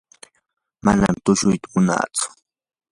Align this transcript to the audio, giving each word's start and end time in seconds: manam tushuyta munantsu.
manam 0.85 1.15
tushuyta 1.23 1.67
munantsu. 1.73 2.25